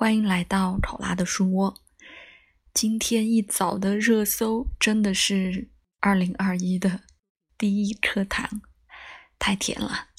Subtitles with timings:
[0.00, 1.74] 欢迎来到考拉的书窝。
[2.72, 7.00] 今天一早的热搜真的是二零二一的
[7.58, 8.62] 第一课堂，
[9.40, 10.10] 太甜了。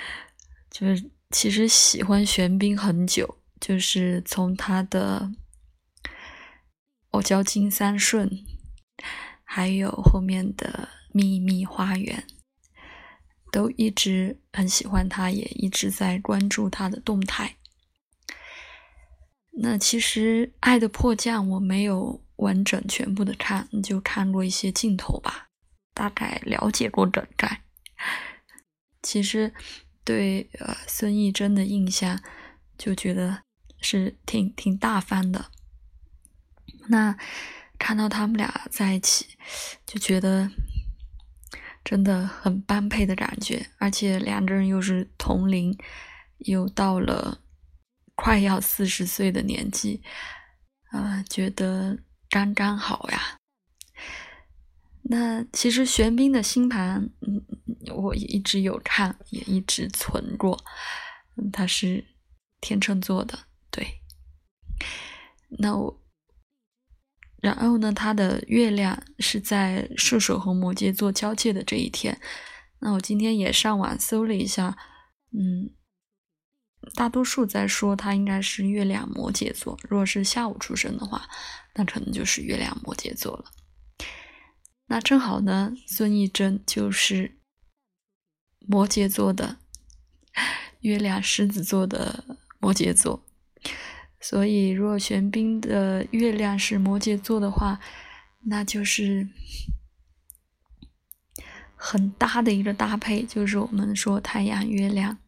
[0.70, 5.32] 就是其实喜欢玄彬很久，就是从他的
[7.12, 8.28] 《我叫金三顺》，
[9.44, 12.22] 还有后面的《秘密花园》。
[13.50, 17.56] 都一直很喜欢他，也一直在关注他的动态。
[19.58, 25.48] 那其实《爱的迫降》我没有完整全部的看，就看过一些镜头吧，
[25.94, 27.62] 大概了解过整概。
[29.02, 29.52] 其实
[30.04, 32.20] 对呃孙艺珍的印象，
[32.76, 33.42] 就觉得
[33.80, 35.46] 是挺挺大方的。
[36.88, 37.16] 那
[37.78, 39.26] 看到他们俩在一起，
[39.86, 40.50] 就觉得。
[41.88, 45.78] 真的很般配的感觉，而且两个人又是同龄，
[46.38, 47.38] 又到了
[48.16, 50.02] 快要四十岁的年纪，
[50.90, 51.96] 啊，觉得
[52.28, 53.38] 刚刚好呀。
[55.02, 57.46] 那其实玄彬的星盘，嗯，
[57.94, 60.58] 我也一直有看，也一直存过，
[61.52, 62.04] 他是
[62.60, 63.38] 天秤座的，
[63.70, 64.00] 对。
[65.60, 66.02] 那我。
[67.42, 72.18] 然后呢，他的月亮是在射手和摩羯座交界的这一天。
[72.80, 74.76] 那我今天也上网搜了一下，
[75.30, 75.70] 嗯，
[76.94, 79.78] 大多数在说他应该是月亮摩羯座。
[79.88, 81.28] 如果是下午出生的话，
[81.74, 83.44] 那可能就是月亮摩羯座了。
[84.86, 87.38] 那正好呢，孙艺珍就是
[88.60, 89.56] 摩羯座的
[90.80, 92.24] 月亮狮子座的
[92.60, 93.24] 摩羯座。
[94.20, 97.78] 所以，如果玄彬的月亮是摩羯座的话，
[98.44, 99.28] 那就是
[101.74, 105.18] 很搭的一个搭配，就是我们说太阳、月亮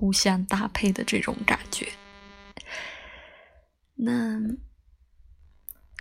[0.00, 1.86] 互相搭配的这种感觉。
[3.96, 4.40] 那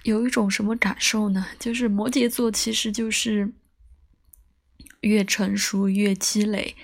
[0.04, 1.46] 有一种什么感受呢？
[1.60, 3.52] 就是摩羯座其实就是
[5.02, 6.78] 越成熟、越积累，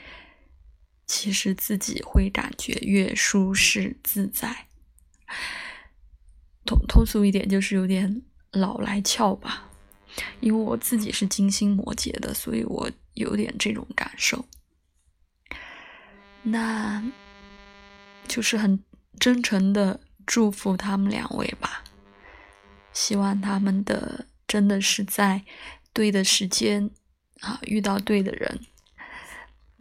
[1.08, 4.68] 其实自己会感觉越舒适自在。
[6.66, 8.22] 通通俗一点，就是有点
[8.52, 9.72] 老来俏吧。
[10.42, 14.46] 因为我自己是金星摩羯的，所以我有点这种感受。
[16.46, 17.04] 那
[18.28, 18.84] 就是很
[19.20, 21.84] 真诚的祝福他们两位吧，
[22.94, 25.44] 希望他们的真的是在
[25.92, 26.90] 对的时间
[27.42, 28.62] 啊遇到对的人。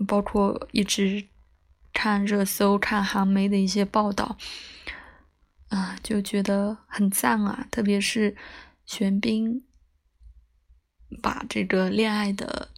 [0.06, 1.28] 包括一直
[1.92, 4.36] 看热搜、看韩媒的一些报道。
[5.68, 7.66] 啊，就觉得很赞啊！
[7.68, 8.36] 特别是
[8.86, 9.64] 玄彬
[11.20, 12.68] 把这个恋爱的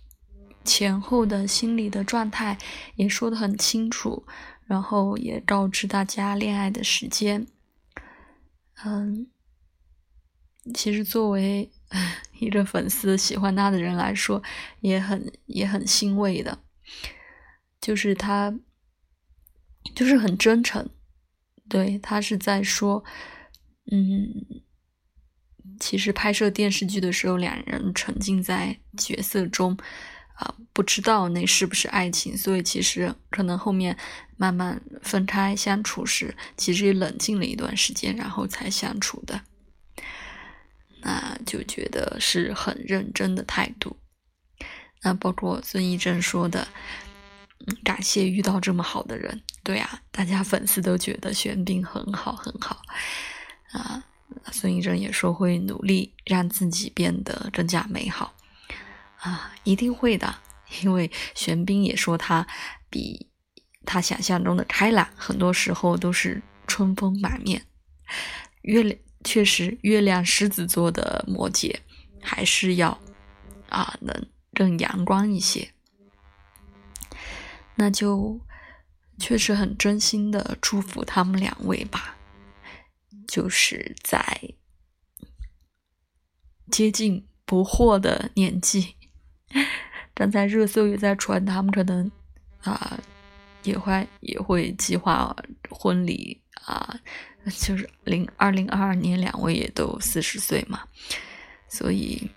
[0.66, 2.58] 前后的心理的状态
[2.96, 4.26] 也说得很清楚，
[4.66, 7.46] 然后也告知大家恋爱的时间。
[8.84, 9.28] 嗯，
[10.74, 11.70] 其实作为
[12.40, 14.42] 一个粉丝喜欢他的人来说，
[14.80, 16.58] 也很也很欣慰的，
[17.80, 18.58] 就是他
[19.94, 20.90] 就是很真诚。
[21.68, 23.02] 对他是在说，
[23.90, 24.62] 嗯，
[25.80, 29.76] 其实拍摄电视剧的时候，两人沉浸在角色中，
[30.36, 33.96] 啊，不知道那是不是爱情，所以其实可能后面
[34.36, 39.40] 慢慢分开相处时，其实也冷静了一段时间，然后才相处的，
[41.02, 43.96] 那就觉得是很认真的态度。
[45.02, 46.66] 那包括孙艺珍说的。
[47.66, 52.80] 嗯感谢遇到这么好的人，对啊，大家粉丝都觉得玄彬很好很好
[53.72, 54.04] 啊。
[54.52, 58.34] 孙艺珍也说会努力让自己变得更加美好
[59.26, 60.36] 啊，一定会的，
[60.82, 62.46] 因为玄彬也说他
[62.88, 63.28] 比
[63.84, 67.66] 他想象中的开朗，很多时候都是春风满面。
[68.62, 71.74] 月亮确实，月亮狮子座的摩羯
[72.22, 72.96] 还是要
[73.68, 75.72] 啊，能更阳光一些。
[77.74, 78.40] 那就
[79.18, 82.16] 确实很真心的祝福他们两位吧，
[83.26, 84.54] 就是在
[86.70, 88.95] 接近不惑的年纪，
[90.14, 92.10] 刚才热搜也在传，他们可能
[92.62, 92.98] 啊
[93.62, 95.36] 也会也会计划
[95.70, 96.98] 婚礼啊，
[97.44, 100.82] 就是零二零二二年两位也都四十岁嘛，
[101.68, 102.30] 所以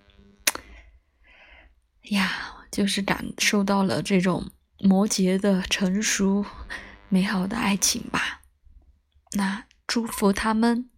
[2.11, 4.51] 呀，就是感受到了这种。
[4.81, 6.45] 摩羯的成熟、
[7.09, 8.39] 美好的爱情吧，
[9.33, 10.89] 那祝福他们。